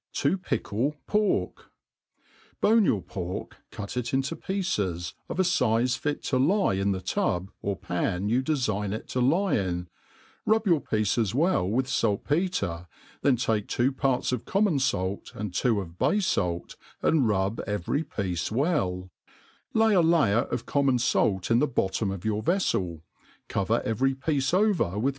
[0.23, 1.69] To pickU Pork.
[2.59, 7.03] BONE your pork, cut it into pieces, of a fize fi( to lie in ihe
[7.05, 9.89] tub or pan you de(ign it to lie in,
[10.43, 12.87] rub your pieces well with falt petre,
[13.21, 18.03] then take two parts of common ialt,, and twg of bay falt, and rub every
[18.03, 19.11] piece well;
[19.75, 23.01] lay a l^yer of conunon fait in the bottom pf your vefTel,
[23.47, 25.09] cover every piece over with